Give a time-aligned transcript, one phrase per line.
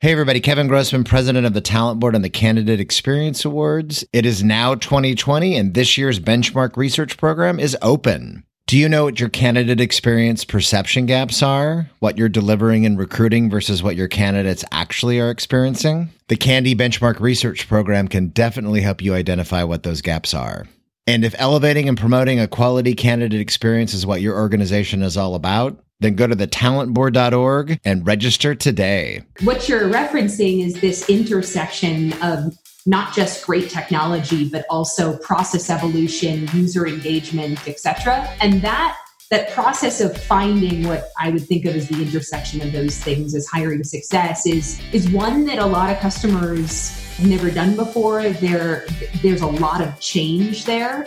[0.00, 0.38] Hey, everybody.
[0.38, 4.04] Kevin Grossman, president of the Talent Board and the Candidate Experience Awards.
[4.12, 8.44] It is now 2020, and this year's benchmark research program is open.
[8.68, 11.90] Do you know what your candidate experience perception gaps are?
[11.98, 16.10] What you're delivering in recruiting versus what your candidates actually are experiencing?
[16.28, 20.68] The CandEs Benchmark Research Program can definitely help you identify what those gaps are.
[21.08, 25.34] And if elevating and promoting a quality candidate experience is what your organization is all
[25.34, 29.22] about, then go to the talentboard.org and register today.
[29.42, 36.48] What you're referencing is this intersection of not just great technology but also process evolution,
[36.54, 38.28] user engagement, etc.
[38.40, 38.96] And that
[39.30, 43.34] that process of finding what I would think of as the intersection of those things
[43.34, 48.28] as hiring success is is one that a lot of customers have never done before.
[48.30, 48.86] There
[49.22, 51.04] there's a lot of change there.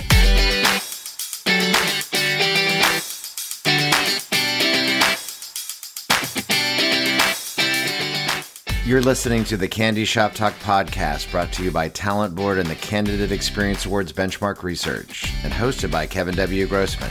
[8.92, 12.68] You're listening to the CandEs Shop Talk podcast brought to you by Talent Board and
[12.68, 16.68] the Candidate Experience Awards Benchmark Research and hosted by Kevin W.
[16.68, 17.10] Grossman.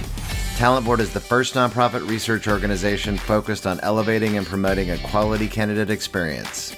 [0.59, 5.49] Talent Board is the first nonprofit research organization focused on elevating and promoting a quality
[5.49, 6.77] candidate experience.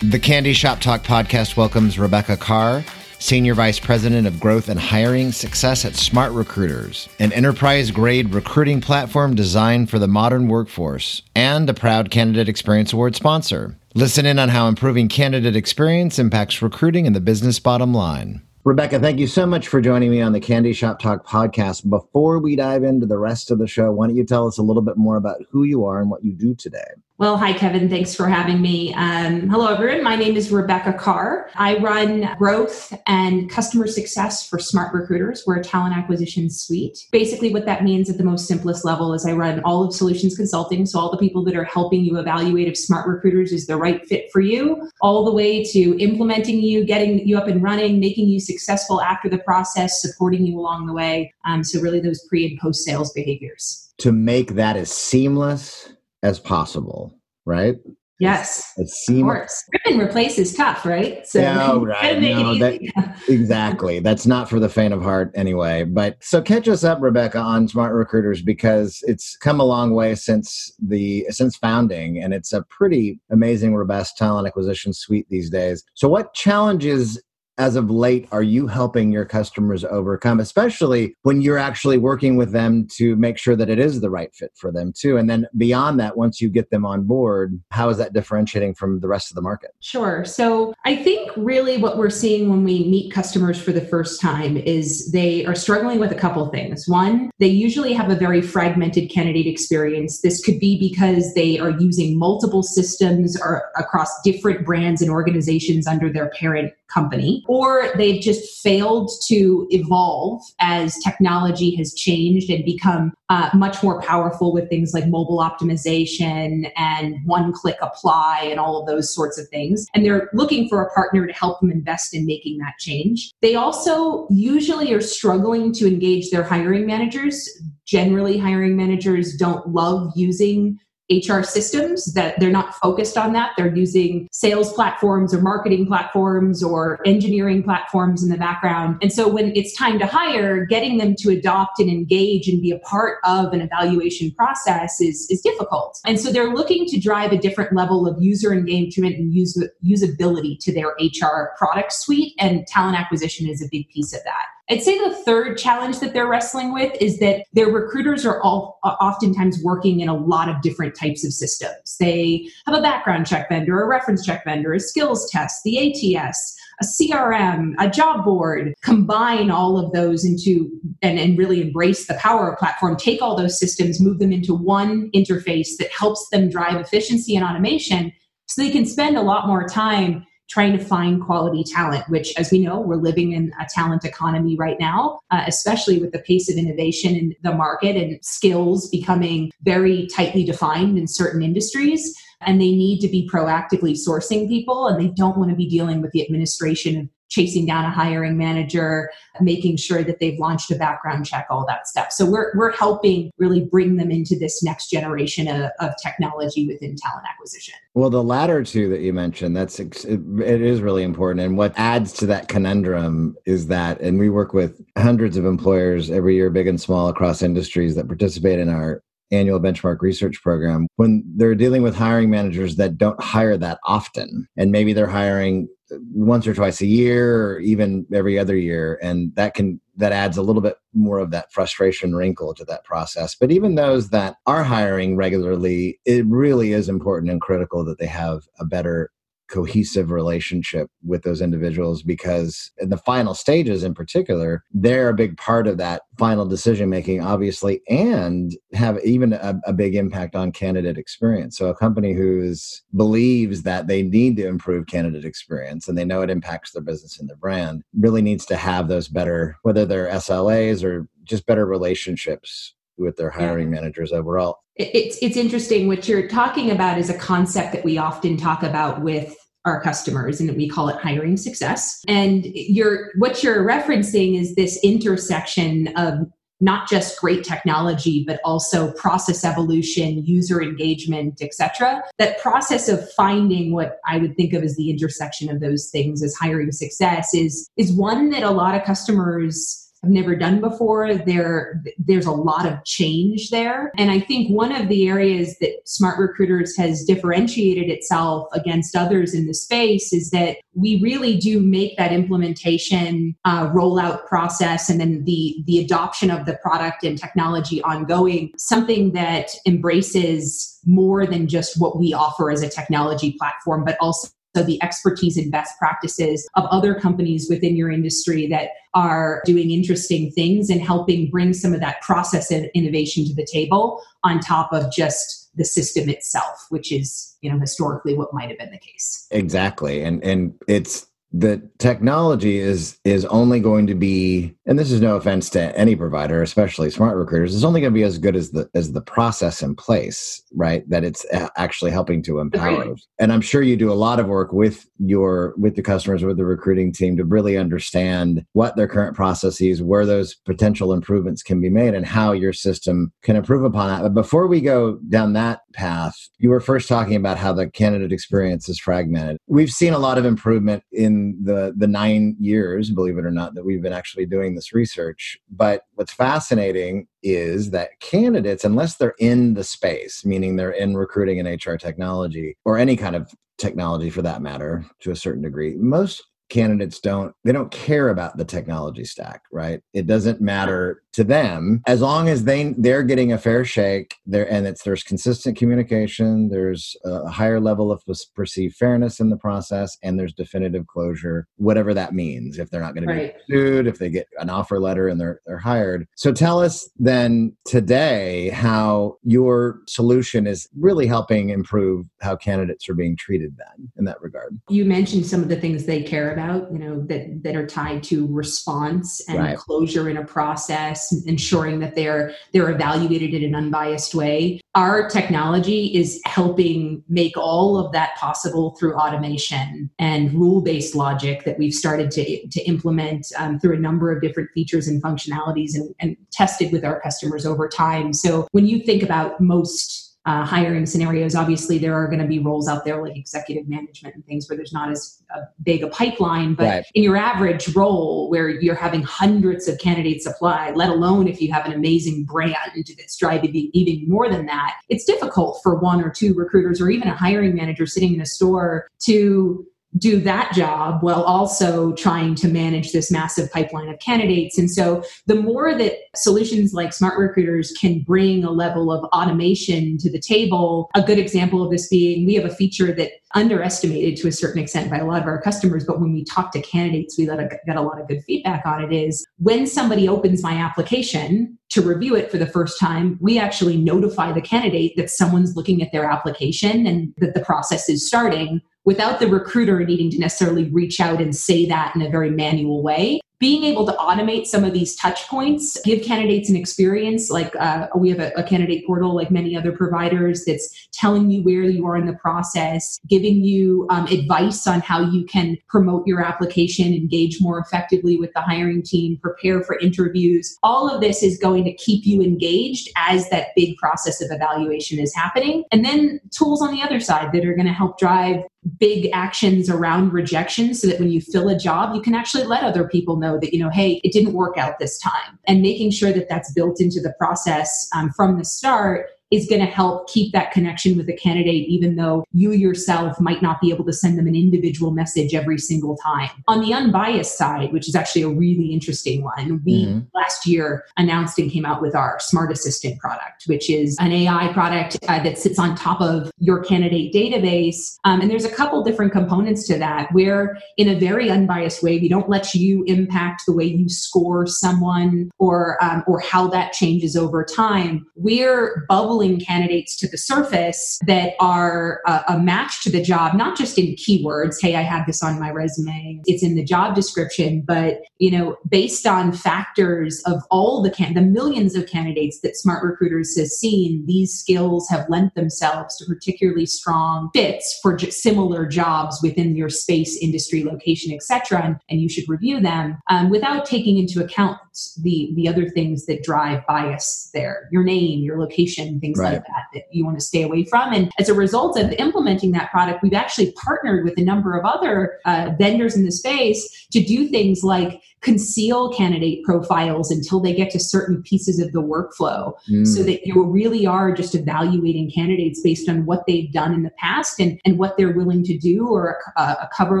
[0.00, 2.84] The CandEs Shop Talk podcast welcomes Rebecca Carr,
[3.18, 9.34] Senior Vice President of Growth and Hiring Success at SmartRecruiters, an enterprise grade recruiting platform
[9.34, 13.78] designed for the modern workforce, and a proud Candidate Experience Award sponsor.
[13.94, 18.42] Listen in on how improving candidate experience impacts recruiting and the business bottom line.
[18.66, 21.88] Rebecca, thank you so much for joining me on the CandEs Shop Talk podcast.
[21.88, 24.62] Before we dive into the rest of the show, why don't you tell us a
[24.62, 26.84] little bit more about who you are and what you do today?
[27.18, 27.88] Well, hi, Kevin.
[27.88, 28.92] Thanks for having me.
[28.92, 30.04] Um, hello, everyone.
[30.04, 31.48] My name is Rebecca Carr.
[31.54, 35.46] I run growth and customer success for SmartRecruiters.
[35.46, 36.98] We're a talent acquisition suite.
[37.12, 40.36] Basically, what that means at the most simplest level is I run all of solutions
[40.36, 40.84] consulting.
[40.84, 44.30] So, all the people that are helping you evaluate if SmartRecruiters is the right fit
[44.30, 48.40] for you, all the way to implementing you, getting you up and running, making you
[48.40, 51.32] successful after the process, supporting you along the way.
[51.46, 53.90] Um, so, really, those pre and post sales behaviors.
[54.00, 55.95] To make that as seamless
[56.26, 57.76] as possible, right?
[58.18, 58.72] Yes.
[58.78, 59.62] It seems, of course.
[59.72, 61.26] Rip and replace is tough, right?
[61.26, 62.18] So no, right.
[62.20, 62.80] No, that,
[63.28, 63.98] exactly.
[64.00, 65.84] That's not for the faint of heart anyway.
[65.84, 70.72] But so catch us up, Rebecca, on SmartRecruiters because it's come a long way since
[70.82, 75.84] the since founding and it's a pretty amazing, robust talent acquisition suite these days.
[75.94, 77.22] So what challenges
[77.58, 82.52] as of late are you helping your customers overcome especially when you're actually working with
[82.52, 85.16] them to make sure that it is the right fit for them too?
[85.16, 89.00] And then beyond that once you get them on board how is that differentiating from
[89.00, 89.70] the rest of the market?
[89.80, 90.24] Sure.
[90.24, 94.56] So i think really what we're seeing when we meet customers for the first time
[94.56, 96.86] is they are struggling with a couple things.
[96.88, 100.20] One they usually have a very fragmented candidate experience.
[100.20, 105.86] This could be because they are using multiple systems or across different brands and organizations
[105.86, 112.64] under their parent company or they've just failed to evolve as technology has changed and
[112.64, 118.60] become uh, much more powerful with things like mobile optimization and one click apply and
[118.60, 119.86] all of those sorts of things.
[119.94, 123.32] And they're looking for a partner to help them invest in making that change.
[123.42, 127.48] They also usually are struggling to engage their hiring managers.
[127.84, 130.78] Generally, hiring managers don't love using
[131.10, 133.52] HR systems that they're not focused on that.
[133.56, 138.98] They're using sales platforms or marketing platforms or engineering platforms in the background.
[139.02, 142.70] And so when it's time to hire, getting them to adopt and engage and be
[142.70, 146.00] a part of an evaluation process is, is difficult.
[146.04, 150.58] And so they're looking to drive a different level of user engagement and use, usability
[150.60, 152.34] to their HR product suite.
[152.38, 154.46] And talent acquisition is a big piece of that.
[154.68, 158.80] I'd say the third challenge that they're wrestling with is that their recruiters are all
[158.82, 161.96] oftentimes working in a lot of different types of systems.
[162.00, 165.78] They have a background check vendor, a reference check vendor, a skills test, the
[166.16, 170.68] ATS, a CRM, a job board, combine all of those into
[171.00, 174.52] and, and really embrace the power of platform, take all those systems, move them into
[174.52, 178.12] one interface that helps them drive efficiency and automation
[178.46, 182.50] so they can spend a lot more time trying to find quality talent, which, as
[182.50, 186.50] we know, we're living in a talent economy right now, uh, especially with the pace
[186.50, 192.14] of innovation in the market and skills becoming very tightly defined in certain industries.
[192.42, 196.02] And they need to be proactively sourcing people, and they don't want to be dealing
[196.02, 200.76] with the administration of chasing down a hiring manager, making sure that they've launched a
[200.76, 202.12] background check, all that stuff.
[202.12, 206.96] So we're, we're helping really bring them into this next generation of, of technology within
[206.96, 207.74] talent acquisition.
[207.94, 211.44] Well, the latter two that you mentioned, that's it, it is really important.
[211.44, 216.10] And what adds to that conundrum is that, and we work with hundreds of employers
[216.10, 220.86] every year, big and small, across industries that participate in our annual benchmark research program
[220.96, 225.68] when they're dealing with hiring managers that don't hire that often and maybe they're hiring
[226.12, 230.36] once or twice a year or even every other year and that can that adds
[230.36, 233.34] a little bit more of that frustration wrinkle to that process.
[233.34, 238.06] But even those that are hiring regularly it really is important and critical that they
[238.06, 239.10] have a better
[239.48, 245.36] cohesive relationship with those individuals because in the final stages in particular they're a big
[245.36, 250.50] part of that final decision making obviously and have even a, a, big impact on
[250.50, 251.58] candidate experience.
[251.58, 256.22] So a company who's believes that they need to improve candidate experience and they know
[256.22, 260.08] it impacts their business and their brand really needs to have those better whether they're
[260.20, 263.80] slas or just better relationships with their hiring yeah.
[263.80, 264.58] managers overall.
[264.76, 265.88] It's it's interesting.
[265.88, 269.34] What you're talking about is a concept that we often talk about with
[269.66, 274.78] our customers and we call it hiring success and you're what you're referencing is this
[274.82, 276.20] intersection of
[276.60, 283.72] not just great technology but also process evolution user engagement etc that process of finding
[283.72, 287.68] what i would think of as the intersection of those things as hiring success is
[287.76, 291.14] is one that a lot of customers have never done before.
[291.14, 293.90] There, there's a lot of change there.
[293.96, 299.46] And I think one of the areas that SmartRecruiters has differentiated itself against others in
[299.46, 305.24] the space is that we really do make that implementation uh, rollout process and then
[305.24, 311.80] the, the adoption of the product and technology ongoing something that embraces more than just
[311.80, 316.48] what we offer as a technology platform, but also so the expertise and best practices
[316.54, 321.74] of other companies within your industry that are doing interesting things and helping bring some
[321.74, 326.66] of that process of innovation to the table on top of just the system itself
[326.70, 329.26] which is you know historically what might have been the case.
[329.30, 330.02] Exactly.
[330.02, 331.06] And and it's
[331.38, 335.94] the technology is is only going to be and this is no offense to any
[335.94, 339.62] provider especially SmartRecruiters is only going to be as good as the as the process
[339.62, 342.94] in place right that it's uh, actually helping to empower.
[343.18, 346.38] And i'm sure you do a lot of work with your with the customers with
[346.38, 351.60] the recruiting team to really understand what their current processes where those potential improvements can
[351.60, 354.02] be made and how your system can improve upon that.
[354.02, 356.28] But before we go down that path.
[356.38, 359.36] You were first talking about how the candidate experience is fragmented.
[359.46, 363.54] We've seen a lot of improvement in the the nine years, believe it or not,
[363.54, 365.38] that we've been actually doing this research.
[365.50, 371.38] But what's fascinating is that candidates, unless they're in the space, meaning they're in recruiting
[371.38, 375.74] and HR technology or any kind of technology for that matter, to a certain degree,
[375.76, 379.80] most candidates don't they don't care about the technology stack right?
[379.92, 384.50] It doesn't matter to them as long as they they're getting a fair shake there
[384.50, 388.02] and it's there's consistent communication there's a higher level of
[388.34, 392.94] perceived fairness in the process and there's definitive closure whatever that means if they're not
[392.94, 393.34] going right.
[393.34, 396.60] to be sued if they get an offer letter and they're they're hired so tell
[396.60, 403.56] us then today how your solution is really helping improve how candidates are being treated
[403.56, 407.02] then in that regard you mentioned some of the things they care about, you know,
[407.06, 409.56] that, that are tied to response and right.
[409.56, 414.60] closure in a process, ensuring that they're they're evaluated in an unbiased way.
[414.74, 421.58] Our technology is helping make all of that possible through automation and rule-based logic that
[421.58, 425.94] we've started to, to implement um, through a number of different features and functionalities and,
[425.98, 428.12] and tested with our customers over time.
[428.12, 431.36] So when you think about most uh, hiring scenarios.
[431.36, 434.56] Obviously, there are going to be roles out there like executive management and things where
[434.56, 436.54] there's not as a big a pipeline.
[436.54, 436.86] But right.
[436.94, 441.52] in your average role where you're having hundreds of candidates apply, let alone if you
[441.52, 446.10] have an amazing brand that's driving even more than that, it's difficult for one or
[446.10, 449.64] two recruiters or even a hiring manager sitting in a store to
[449.98, 454.58] do that job while also trying to manage this massive pipeline of candidates.
[454.58, 460.10] And so the more that solutions like SmartRecruiters can bring a level of automation to
[460.10, 464.28] the table, a good example of this being we have a feature that underestimated to
[464.28, 467.18] a certain extent by a lot of our customers, but when we talk to candidates,
[467.18, 471.58] we got a lot of good feedback on it is when somebody opens my application
[471.70, 475.82] to review it for the first time, we actually notify the candidate that someone's looking
[475.82, 480.64] at their application and that the process is starting without the recruiter needing to necessarily
[480.70, 484.64] reach out and say that in a very manual way being able to automate some
[484.64, 488.86] of these touch points give candidates an experience like uh, we have a, a, candidate
[488.86, 493.42] portal like many other providers that's telling you where you are in the process giving
[493.42, 498.40] you um, advice on how you can promote your application engage more effectively with the
[498.40, 500.56] hiring team prepare for interviews.
[500.62, 504.98] All of this is going to keep you engaged as that big process of evaluation
[504.98, 505.64] is happening.
[505.72, 508.42] And then tools on the other side that are going to help drive
[508.78, 512.64] big actions around rejection so that when you fill a job you can actually let
[512.64, 515.38] other people know that you know hey it didn't work out this time.
[515.46, 519.60] And making sure that that's built into the process um, from the start is going
[519.60, 523.70] to help keep that connection with the candidate, even though you yourself might not be
[523.70, 526.30] able to send them an individual message every single time.
[526.46, 530.00] On the unbiased side, which is actually a really interesting one, we mm-hmm.
[530.14, 534.52] last year announced and came out with our Smart Assistant product, which is an AI
[534.52, 537.96] product uh, that sits on top of your candidate database.
[538.04, 541.98] Um, and there's a couple different components to that where, in a very unbiased way,
[541.98, 546.72] we don't let you impact the way you score someone or um, or how that
[546.72, 548.06] changes over time.
[548.14, 553.56] We're bubbling candidates to the surface that are a, a match to the job, not
[553.56, 554.56] just in keywords.
[554.60, 556.20] Hey, I have this on my resume.
[556.26, 561.14] It's in the job description, but you know, based on factors of all the can-
[561.14, 566.66] the millions of candidates that SmartRecruiters has seen, these skills have lent themselves to particularly
[566.66, 571.62] strong fits for j- similar jobs within your space, industry, location, etc.
[571.62, 574.58] And, and you should review them um, without taking into account
[575.02, 579.34] the the other things that drive bias there, your name, your location, things right.
[579.34, 580.92] like that that you want to stay away from.
[580.92, 584.64] And as a result of implementing that product, we've actually partnered with a number of
[584.64, 590.52] other uh, vendors in the space to do things like conceal candidate profiles until they
[590.52, 592.84] get to certain pieces of the workflow mm.
[592.84, 596.90] so that you really are just evaluating candidates based on what they've done in the
[596.98, 600.00] past and, and what they're willing to do or a, a cover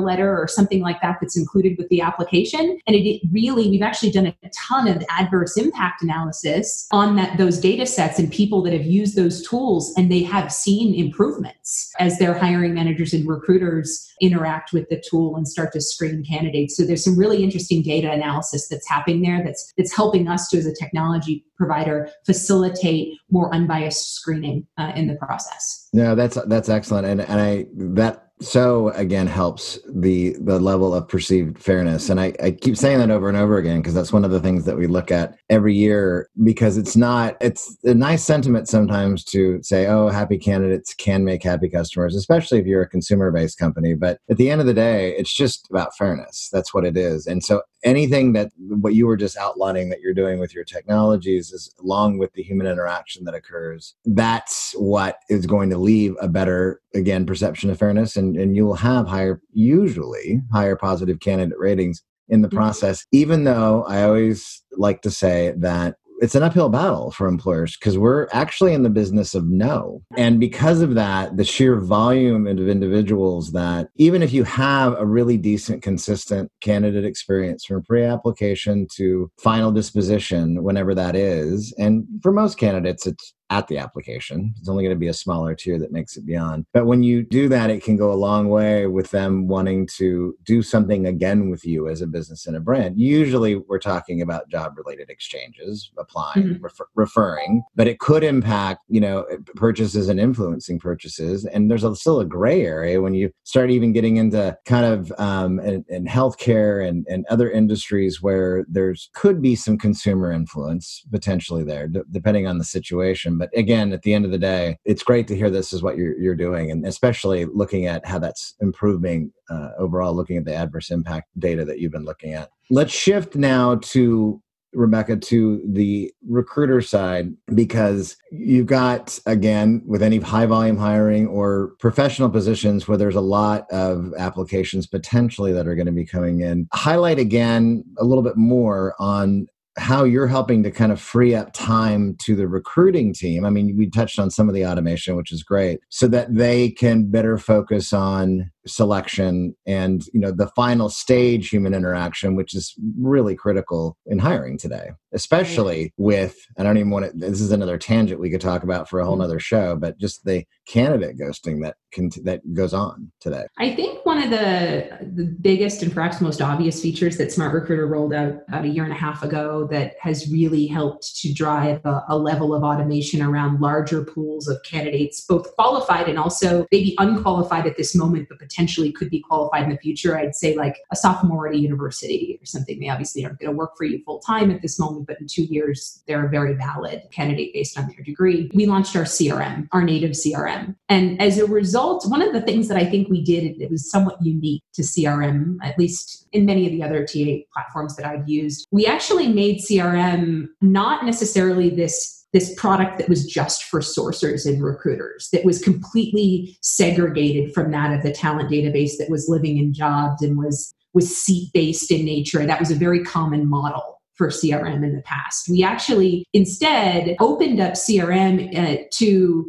[0.00, 3.80] letter or something like that that's included with the application and it, it really we've
[3.80, 8.60] actually done a ton of adverse impact analysis on that those data sets and people
[8.60, 13.28] that have used those tools and they have seen improvements as their hiring managers and
[13.28, 17.82] recruiters interact with the tool and start to screen candidates so there's some really interesting
[17.82, 22.10] data data analysis that's happening there that's that's helping us to as a technology provider
[22.24, 25.88] facilitate more unbiased screening uh, in the process.
[25.92, 27.06] No that's that's excellent.
[27.06, 32.10] And, and i that so again helps the the level of perceived fairness.
[32.10, 34.40] And i, I keep saying that over and over again because that's one of the
[34.40, 39.24] things that we look at every year because it's not it's a nice sentiment sometimes
[39.24, 43.58] to say oh happy candidates can make happy customers especially if you're a consumer based
[43.58, 43.94] company.
[43.94, 46.50] But at the end of the day it's just about fairness.
[46.52, 47.26] That's what it is.
[47.26, 51.52] And so anything that what you were just outlining that you're doing with your technologies
[51.52, 56.28] is along with the human interaction that occurs that's what is going to leave a
[56.28, 61.58] better again perception of fairness and, and you will have higher usually higher positive candidate
[61.58, 62.56] ratings in the mm-hmm.
[62.56, 67.76] process even though i always like to say that it's an uphill battle for employers
[67.76, 70.02] because we're actually in the business of no.
[70.16, 75.06] And because of that, the sheer volume of individuals that even if you have a
[75.06, 82.06] really decent, consistent candidate experience from pre application to final disposition, whenever that is, and
[82.22, 84.52] for most candidates, it's at the application.
[84.58, 86.66] It's only going to be a smaller tier that makes it beyond.
[86.72, 90.36] But when you do that, it can go a long way with them wanting to
[90.44, 92.98] do something again with you as a business and a brand.
[92.98, 96.64] Usually, we're talking about job related exchanges, applying, mm-hmm.
[96.64, 101.44] refer- referring, but it could impact, you know, purchases and influencing purchases.
[101.44, 105.12] And there's a, still a gray area when you start even getting into kind of
[105.18, 111.04] um, in, in healthcare and, and other industries where there's could be some consumer influence
[111.10, 114.78] potentially there, d- depending on the situation but again, at the end of the day,
[114.84, 118.18] it's great to hear this is what you're, you're doing, and especially looking at how
[118.18, 122.50] that's improving uh, overall, looking at the adverse impact data that you've been looking at.
[122.70, 124.42] Let's shift now to
[124.76, 131.72] Rebecca, to the recruiter side because you've got, again, with any high volume hiring or
[131.78, 136.42] professional positions where there's a lot of applications potentially that are going to be coming
[136.42, 139.46] in, highlight again a little bit more on
[139.78, 143.44] how you're helping to kind of free up time to the recruiting team.
[143.44, 146.70] I mean, we touched on some of the automation, which is great, so that they
[146.70, 152.74] can better focus on selection and you know the final stage human interaction which is
[152.98, 157.78] really critical in hiring today especially with i don't even want to this is another
[157.78, 159.22] tangent we could talk about for a whole mm-hmm.
[159.22, 164.04] nother show but just the candidate ghosting that can that goes on today i think
[164.04, 168.34] one of the the biggest and perhaps most obvious features that smart recruiter rolled out
[168.48, 172.18] about a year and a half ago that has really helped to drive a, a
[172.18, 177.76] level of automation around larger pools of candidates both qualified and also maybe unqualified at
[177.76, 178.55] this moment but potentially
[178.92, 182.46] could be qualified in the future i'd say like a sophomore at a university or
[182.46, 185.20] something they obviously aren't going to work for you full time at this moment but
[185.20, 189.04] in two years they're a very valid candidate based on their degree we launched our
[189.04, 190.74] crm our native CRM.
[190.88, 193.90] And as a result, one of the things that I think we did, it was
[193.90, 198.28] somewhat unique to CRM, at least in many of the other TA platforms that I've
[198.28, 198.66] used.
[198.70, 204.62] We actually made CRM not necessarily this this product that was just for sourcers and
[204.62, 209.72] recruiters that was completely segregated from that of the talent database that was living in
[209.72, 214.28] jobs and was was seat based in nature that was a very common model for
[214.28, 215.48] CRM in the past.
[215.48, 219.46] We actually instead opened up CRM uh, to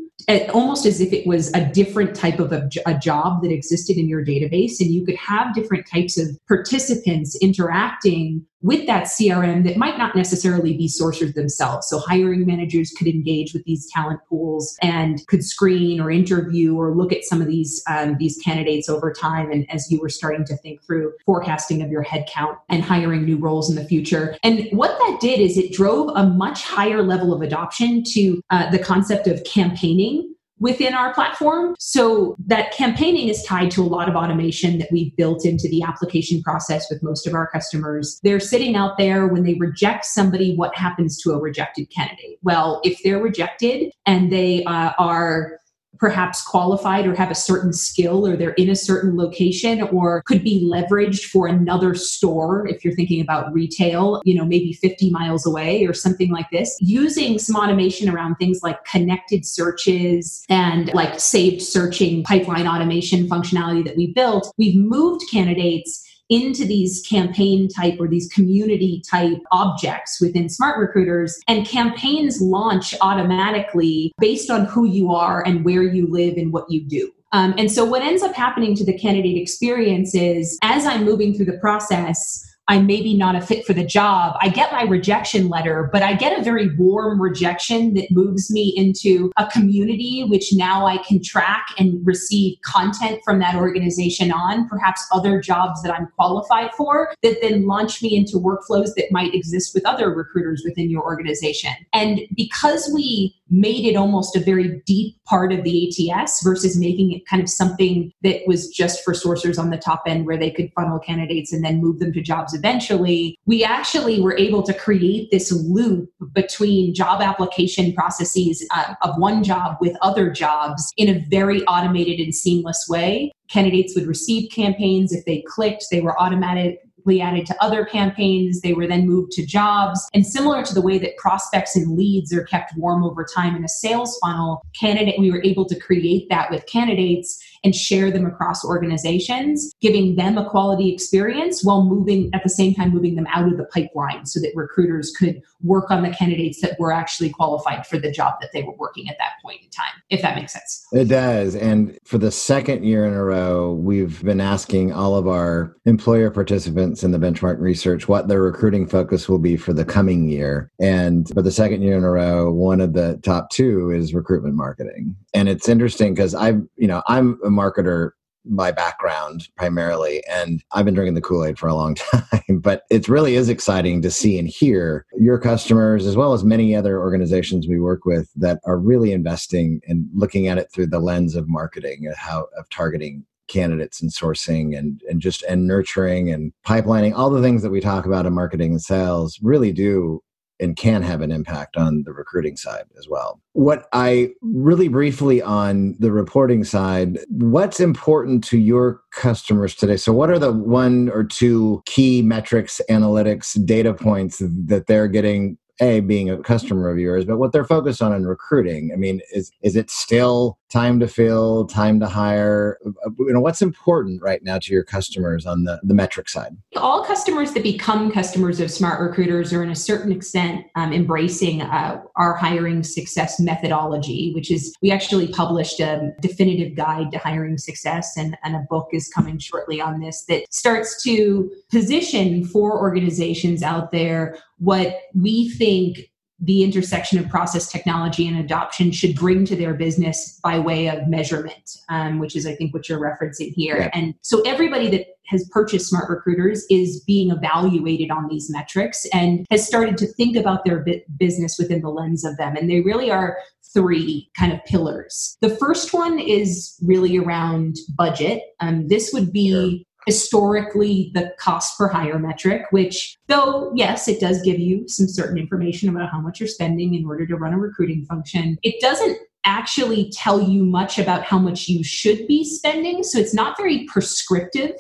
[0.54, 4.10] almost as if it was a different type of a, a, job that existed in
[4.10, 9.78] your database and you could have different types of participants interacting with that crm that
[9.78, 11.88] might not necessarily be sourcers themselves.
[11.88, 16.96] So hiring managers could engage with these talent pools and could screen or interview or
[16.96, 19.52] look at some of these um, these candidates over time.
[19.52, 23.38] And as you were starting to think through forecasting of your headcount and hiring new
[23.38, 24.36] roles in the future.
[24.44, 28.70] And what that did is it drove a much higher level of adoption to uh,
[28.72, 31.76] the concept of campaigning within our platform.
[31.80, 35.84] So that campaigning is tied to a lot of automation that we've built into the
[35.84, 38.20] application process with most of our customers.
[38.24, 42.40] They're sitting out there when they reject somebody, what happens to a rejected candidate?
[42.42, 45.60] Well, if they're rejected and they uh, are
[46.00, 50.44] perhaps qualified or have a certain skill or they're in a certain location or could
[50.44, 52.68] be leveraged for another store.
[52.68, 56.78] If you're thinking about retail you know maybe 50 miles away or something like this.
[56.80, 63.84] Using some automation around things like connected searches and like saved searching pipeline automation functionality
[63.84, 70.20] that we built we've moved candidates into these campaign type or these community type objects
[70.20, 71.34] within SmartRecruiters.
[71.48, 76.70] And campaigns launch automatically based on who you are and where you live and what
[76.70, 77.12] you do.
[77.34, 81.34] Um, and so what ends up happening to the candidate experience is as i'm moving
[81.34, 84.36] through the process I'm maybe not a fit for the job.
[84.42, 88.74] I get my rejection letter, but I get a very warm rejection that moves me
[88.76, 94.68] into a community which now I can track and receive content from that organization on,
[94.68, 99.34] perhaps other jobs that I'm qualified for, that then launch me into workflows that might
[99.34, 101.72] exist with other recruiters within your organization.
[101.94, 107.14] And because we made it almost a very deep part of the ATS versus making
[107.14, 110.52] it kind of something that was just for sourcers on the top end where they
[110.52, 114.74] could funnel candidates and then move them to jobs eventually, we actually were able to
[114.74, 121.10] create this loop between job application processes uh, of one job with other jobs in
[121.10, 123.32] a very automated and seamless way.
[123.50, 125.14] Candidates would receive campaigns.
[125.14, 126.80] If they clicked, they were automatic,
[127.22, 128.62] added to other campaigns.
[128.62, 130.08] They were then moved to jobs.
[130.14, 133.64] And similar to the way that prospects and leads are kept warm over time in
[133.64, 138.26] a sales funnel, candidate, we were able to create that with candidates and share them
[138.26, 143.28] across organizations, giving them a quality experience while moving at the same time moving them
[143.34, 147.30] out of the pipeline so that recruiters could work on the candidates that were actually
[147.30, 150.36] qualified for the job that they were working at that point in time, if that
[150.36, 150.86] makes sense.
[150.92, 151.56] It does.
[151.56, 156.30] And for the second year in a row, we've been asking all of our employer
[156.32, 160.72] participants in the benchmark research what their recruiting focus will be for the coming year.
[160.80, 164.56] And for the second year in a row, one of the top two is recruitment
[164.56, 165.16] marketing.
[165.34, 168.12] And it's interesting because I've, you know, I'm a marketer
[168.50, 173.08] by background primarily and i've been drinking the kool-aid for a long time but it
[173.08, 177.68] really is exciting to see and hear your customers as well as many other organizations
[177.68, 181.50] we work with that are really investing and looking at it through the lens of
[181.50, 187.14] marketing and how of targeting candidates and sourcing and and just and nurturing and pipelining
[187.14, 190.22] all the things that we talk about in marketing and sales really do
[190.60, 193.40] and can have an impact on the recruiting side as well.
[193.54, 199.98] What I really briefly on the reporting side, what's important to your customers today?
[199.98, 205.58] So, what are the one or two key metrics, analytics, data points that they're getting
[205.80, 208.92] a being a customer of yours, but what they're focused on in recruiting.
[208.94, 212.78] I mean, is is it still time to fill, time to hire?
[212.84, 216.56] You know, what's important right now to your customers on the the metric side?
[216.76, 222.02] All customers that become customers of SmartRecruiters are, in a certain extent, um, embracing uh,
[222.16, 228.18] our hiring success methodology, which is we actually published a definitive guide to hiring success,
[228.18, 233.64] and, and a book is coming shortly on this that starts to position for organizations
[233.64, 239.56] out there what we think the intersection of process technology and adoption should bring to
[239.56, 243.78] their business by way of measurement, um, which is, I think, what you're referencing here.
[243.78, 243.90] Yeah.
[243.94, 249.66] And so everybody that has purchased SmartRecruiters is being evaluated on these metrics and has
[249.66, 250.86] started to think about their
[251.18, 252.56] business within the lens of them.
[252.56, 253.38] And they really are
[253.74, 255.38] three kind of pillars.
[255.42, 258.44] The first one is really around budget.
[258.60, 264.42] Um, this would be historically the cost per hire metric, which, though, yes, it does
[264.42, 267.60] give you some certain information about how much you're spending in order to run a
[267.60, 273.04] recruiting function, it doesn't actually tell you much about how much you should be spending.
[273.04, 274.72] So it's not very prescriptive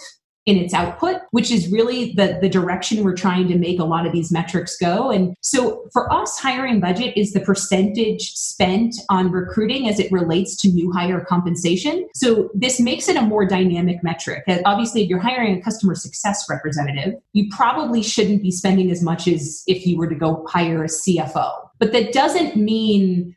[0.47, 4.07] in its output, which is really the, the direction we're trying to make a lot
[4.07, 5.11] of these metrics go.
[5.11, 10.55] And so for us, hiring budget is the percentage spent on recruiting as it relates
[10.61, 12.07] to new hire compensation.
[12.15, 14.45] So this makes it a more dynamic metric.
[14.47, 19.03] Uh, obviously, if you're hiring a customer success representative, you probably shouldn't be spending as
[19.03, 21.51] much as if you were to go hire a CFO.
[21.79, 23.35] But that doesn't mean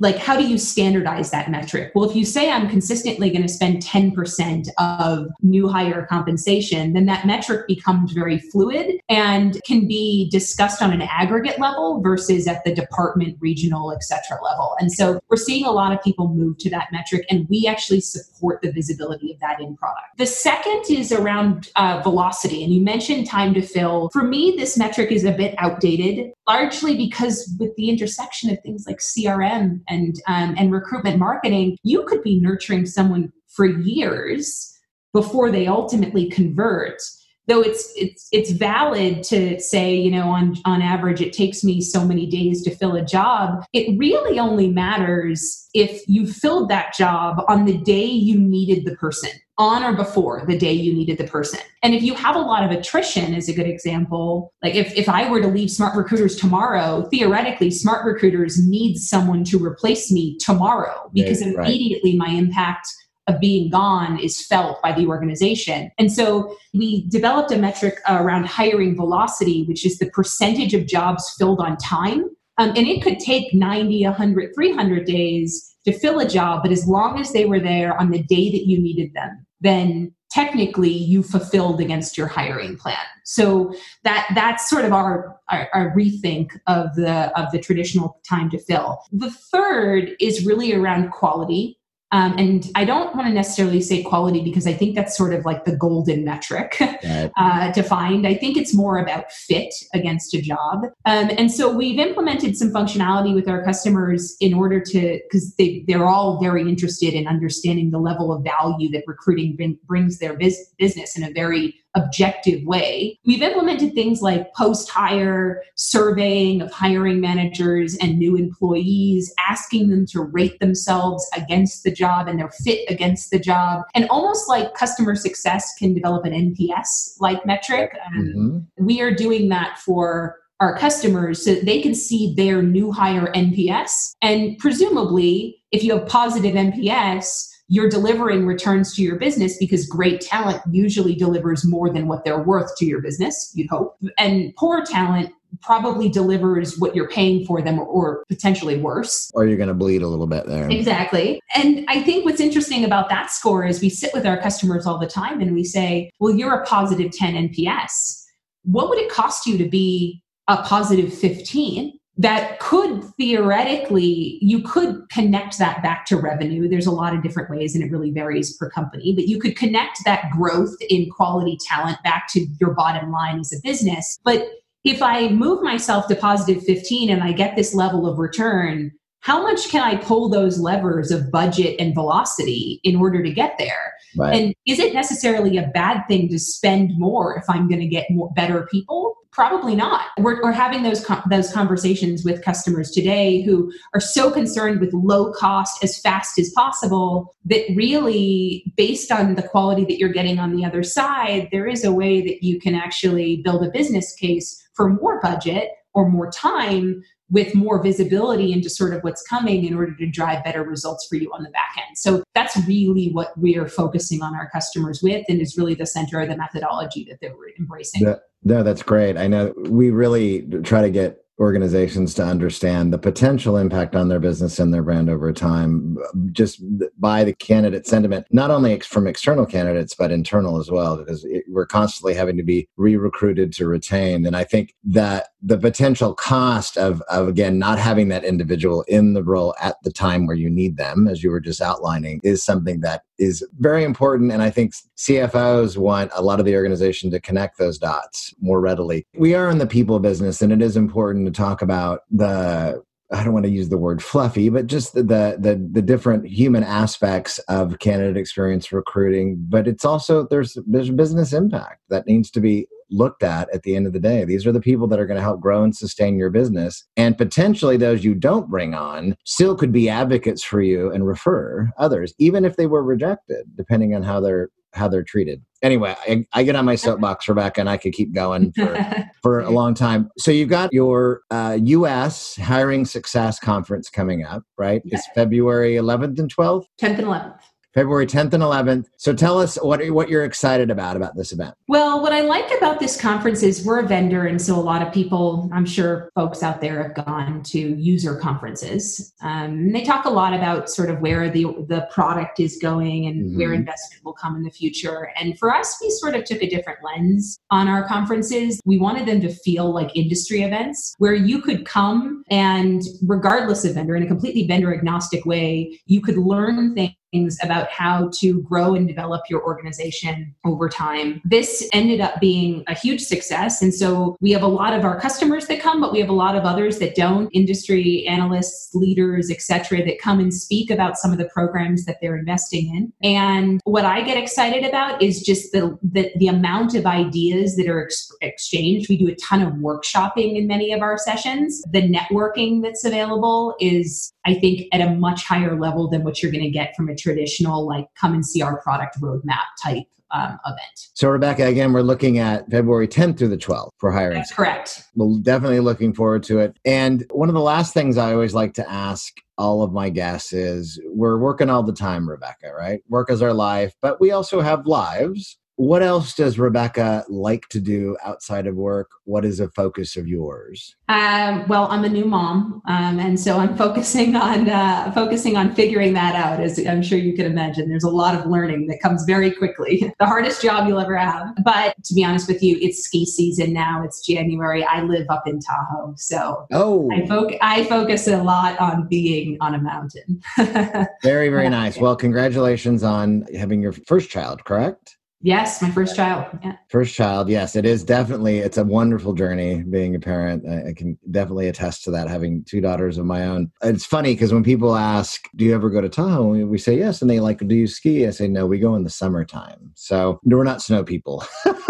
[0.00, 1.92] like how do you standardize that metric?
[1.94, 7.06] Well if you say i'm consistently going to spend 10% of new hire compensation then
[7.06, 12.64] that metric becomes very fluid and can be discussed on an aggregate level versus at
[12.64, 14.74] the department regional etc level.
[14.80, 18.00] And so we're seeing a lot of people move to that metric and we actually
[18.00, 20.16] support the visibility of that in product.
[20.16, 24.08] The second is around uh, velocity and you mentioned time to fill.
[24.12, 28.86] For me this metric is a bit outdated largely because with the intersection of things
[28.86, 34.72] like CRM and um, and recruitment marketing, you could be nurturing someone for years
[35.12, 37.00] before they ultimately convert.
[37.48, 41.80] Though it's it's it's valid to say, you know, on on average it takes me
[41.80, 43.64] so many days to fill a job.
[43.72, 48.94] It really only matters if you filled that job on the day you needed the
[48.96, 51.60] person on or before the day you needed the person.
[51.82, 54.52] And if you have a lot of attrition, is a good example.
[54.62, 60.10] Like if, if I were to leave SmartRecruiters tomorrow, theoretically, SmartRecruiters needs someone to replace
[60.10, 62.28] me tomorrow because right, immediately right.
[62.28, 62.88] my impact
[63.28, 65.90] of being gone is felt by the organization.
[65.98, 71.32] And so we developed a metric around hiring velocity, which is the percentage of jobs
[71.38, 72.24] filled on time.
[72.58, 76.86] Um, and it could take 90, 100, 300 days to fill a job, but as
[76.86, 81.22] long as they were there on the day that you needed them, then technically you
[81.22, 82.96] fulfilled against your hiring plan.
[83.24, 88.50] So that that's sort of our, our, our rethink of the of the traditional time
[88.50, 89.02] to fill.
[89.12, 91.78] The third is really around quality.
[92.12, 95.46] Um, and I don't want to necessarily say quality because I think that's sort of
[95.46, 97.30] like the golden metric right.
[97.36, 98.26] uh, to find.
[98.26, 100.84] I think it's more about fit against a job.
[101.06, 105.84] Um, and so we've implemented some functionality with our customers in order to, because they,
[105.88, 110.34] they're all very interested in understanding the level of value that recruiting bring, brings their
[110.34, 113.18] biz- business in a very objective way.
[113.26, 120.06] We've implemented things like post hire surveying of hiring managers and new employees, asking them
[120.06, 123.82] to rate themselves against the job and their fit against the job.
[123.94, 127.92] And almost like customer success can develop an NPS like metric.
[128.06, 128.86] Um, mm-hmm.
[128.86, 134.12] We are doing that for our customers so they can see their new hire NPS.
[134.22, 140.20] And presumably, if you have positive NPS, you're delivering returns to your business because great
[140.20, 143.96] talent usually delivers more than what they're worth to your business, you'd hope.
[144.18, 145.32] And poor talent
[145.62, 149.30] probably delivers what you're paying for them or potentially worse.
[149.32, 150.68] Or you're going to bleed a little bit there.
[150.68, 151.40] Exactly.
[151.54, 154.98] And I think what's interesting about that score is we sit with our customers all
[154.98, 158.22] the time and we say, well, you're a positive 10 NPS.
[158.64, 161.98] What would it cost you to be a positive 15?
[162.18, 167.48] That could theoretically you could connect that back to revenue there's a lot of different
[167.48, 171.56] ways and it really varies per company but you could connect that growth in quality
[171.66, 174.46] talent back to your bottom line as a business but
[174.84, 179.40] if i move myself to positive 15 and i get this level of return how
[179.40, 183.94] much can I pull those levers of budget and velocity in order to get there?
[184.16, 184.34] Right.
[184.34, 188.10] And is it necessarily a bad thing to spend more if I'm going to get
[188.10, 189.14] more better people?
[189.32, 190.08] Probably not.
[190.18, 195.32] We're, we're having those those conversations with customers today who are so concerned with low
[195.32, 200.54] cost as fast as possible that really, based on the quality that you're getting on
[200.54, 204.62] the other side, there is a way that you can actually build a business case
[204.74, 209.74] for more budget or more time with more visibility into sort of what's coming in
[209.74, 211.96] order to drive better results for you on the back end.
[211.96, 215.86] So that's really what we are focusing on our customers with and is really the
[215.86, 218.02] center of the methodology that they're embracing.
[218.44, 219.16] No, that's great.
[219.16, 224.20] I know we really try to get organizations to understand the potential impact on their
[224.20, 225.96] business and their brand over time
[226.30, 226.62] just
[227.00, 231.42] by the candidate sentiment not only from external candidates but internal as well because it,
[231.48, 236.78] we're constantly having to be re-recruited to retain and i think that the potential cost
[236.78, 240.48] of, of again not having that individual in the role at the time where you
[240.48, 244.50] need them as you were just outlining is something that is very important and i
[244.50, 249.34] think cfos want a lot of the organization to connect those dots more readily we
[249.34, 252.80] are in the people business and it is important to talk about the
[253.14, 256.64] I don't want to use the word fluffy, but just the, the the different human
[256.64, 259.36] aspects of candidate experience recruiting.
[259.50, 263.76] But it's also there's there's business impact that needs to be looked at at the
[263.76, 264.24] end of the day.
[264.24, 267.16] These are the people that are going to help grow and sustain your business, and
[267.16, 272.14] potentially those you don't bring on still could be advocates for you and refer others,
[272.18, 275.42] even if they were rejected, depending on how they're how they're treated.
[275.62, 278.76] anyway, I, I, get on my soapbox, Rebecca, and I could keep going for,
[279.22, 280.10] for a long time.
[280.18, 282.36] So you've got your uh, U.S.
[282.36, 284.82] Hiring Success Conference coming up, right?
[284.86, 286.64] It's February 11th and 12th?
[286.80, 287.38] 10th and 11th.
[287.74, 288.86] February 10th and 11th.
[288.96, 291.54] So tell us what what you're excited about about this event.
[291.68, 294.82] Well, what I like about this conference is we're a vendor, and so a lot
[294.82, 299.12] of people, I'm sure folks out there have gone to user conferences.
[299.22, 303.26] Um, they talk a lot about sort of where the the product is going and
[303.26, 303.38] mm-hmm.
[303.38, 305.10] where investment will come in the future.
[305.16, 308.60] And for us, we sort of took a different lens on our conferences.
[308.64, 313.74] We wanted them to feel like industry events where you could come and, regardless of
[313.74, 318.40] vendor, in a completely vendor agnostic way, you could learn things things about how to
[318.42, 321.20] grow and develop your organization over time.
[321.24, 323.62] This ended up being a huge success.
[323.62, 326.14] And so we have a lot of our customers that come, but we have a
[326.14, 331.12] lot of others that don't, industry analysts, leaders, etc., that come and speak about some
[331.12, 332.92] of the programs that they're investing in.
[333.02, 337.68] And what I get excited about is just the, the, the amount of ideas that
[337.68, 338.88] are ex- exchanged.
[338.88, 341.62] We do a ton of workshopping in many of our sessions.
[341.70, 346.32] The networking that's available is, I think, at a much higher level than what you're
[346.32, 350.38] going to get from a traditional like come and see our product roadmap type um,
[350.44, 350.90] event.
[350.94, 354.18] So, Rebecca, again, we're looking at February 10th through the 12th for hiring.
[354.18, 354.84] That's correct.
[354.94, 356.56] We're definitely looking forward to it.
[356.64, 360.32] And one of the last things I always like to ask all of my guests
[360.32, 362.80] is we're working all the time, Rebecca, right?
[362.88, 367.60] Work is our life, but we also have lives what else does Rebecca like to
[367.60, 368.90] do outside of work?
[369.04, 370.74] What is a focus of yours?
[370.88, 375.54] Um, well, I'm a new mom, um, and so I'm focusing on uh, focusing on
[375.54, 376.40] figuring that out.
[376.40, 379.92] As I'm sure you can imagine, there's a lot of learning that comes very quickly.
[379.98, 381.28] the hardest job you'll ever have.
[381.44, 383.82] But to be honest with you, it's ski season now.
[383.84, 384.64] It's January.
[384.64, 389.36] I live up in Tahoe, so oh, I, fo- I focus a lot on being
[389.40, 390.22] on a mountain.
[391.02, 391.76] very, very nice.
[391.76, 394.44] Well, congratulations on having your first child.
[394.44, 394.96] Correct?
[395.24, 396.26] Yes, my first child.
[396.42, 396.56] Yeah.
[396.68, 397.28] First child.
[397.28, 398.38] Yes, it is definitely.
[398.38, 400.44] It's a wonderful journey being a parent.
[400.48, 402.08] I, I can definitely attest to that.
[402.08, 403.52] Having two daughters of my own.
[403.62, 407.00] It's funny because when people ask, "Do you ever go to Tahoe?" We say yes,
[407.02, 408.46] and they like, "Do you ski?" I say no.
[408.46, 409.70] We go in the summertime.
[409.74, 411.24] So we're not snow people.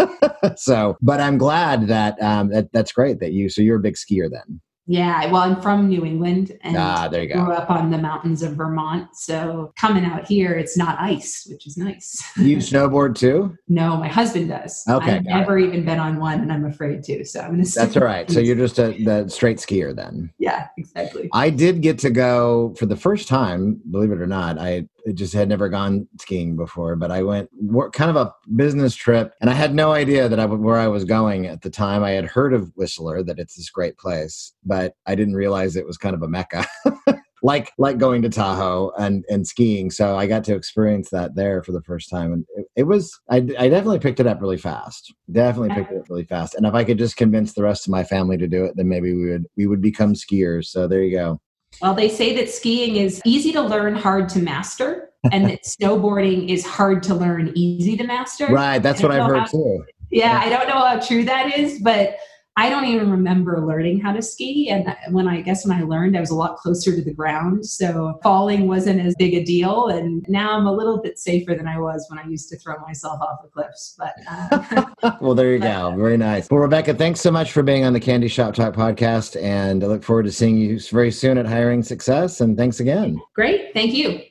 [0.55, 3.49] so, but I'm glad that um, that that's great that you.
[3.49, 4.61] So you're a big skier then.
[4.85, 7.45] Yeah, well, I'm from New England and ah, there you go.
[7.45, 9.15] grew up on the mountains of Vermont.
[9.15, 12.21] So coming out here, it's not ice, which is nice.
[12.37, 13.55] you snowboard too?
[13.69, 14.83] No, my husband does.
[14.87, 15.67] Okay, I've never it.
[15.67, 17.25] even been on one, and I'm afraid to.
[17.25, 17.63] So I'm gonna.
[17.63, 18.29] That's all right.
[18.29, 20.31] So you're just a the straight skier then.
[20.37, 21.29] Yeah, exactly.
[21.33, 23.81] I did get to go for the first time.
[23.89, 27.49] Believe it or not, I just had never gone skiing before, but I went
[27.93, 31.03] kind of a business trip, and I had no idea that I where I was
[31.05, 32.03] going at the time.
[32.03, 35.87] I had heard of Whistler, that it's this great place, but I didn't realize it
[35.87, 36.65] was kind of a mecca.
[37.43, 39.91] like like going to Tahoe and and skiing.
[39.91, 43.19] So I got to experience that there for the first time, and it, it was
[43.29, 45.13] I, I definitely picked it up really fast.
[45.31, 46.55] Definitely picked it up really fast.
[46.55, 48.87] And if I could just convince the rest of my family to do it, then
[48.87, 50.65] maybe we would we would become skiers.
[50.67, 51.41] So there you go.
[51.81, 56.49] Well, they say that skiing is easy to learn, hard to master, and that snowboarding
[56.49, 58.47] is hard to learn, easy to master.
[58.47, 58.79] Right.
[58.79, 59.85] That's what I've heard how, too.
[60.11, 62.17] Yeah, I don't know how true that is, but
[62.55, 64.69] I don't even remember learning how to ski.
[64.69, 67.65] And when I guess when I learned, I was a lot closer to the ground.
[67.65, 69.87] So falling wasn't as big a deal.
[69.87, 72.79] And now I'm a little bit safer than I was when I used to throw
[72.81, 73.97] myself off the cliffs.
[73.97, 75.95] But uh, well, there you go.
[75.97, 76.47] Very nice.
[76.51, 79.41] Well, Rebecca, thanks so much for being on the CandEs Shop Talk podcast.
[79.41, 82.39] And I look forward to seeing you very soon at Hiring Success.
[82.39, 83.19] And thanks again.
[83.33, 83.73] Great.
[83.73, 84.21] Thank you.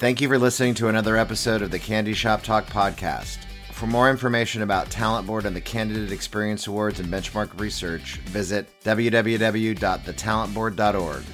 [0.00, 3.36] Thank you for listening to another episode of the CandEs Shop Talk podcast.
[3.70, 8.66] For more information about Talent Board and the Candidate Experience Awards and benchmark research, visit
[8.82, 11.24] www.thetalentboard.org.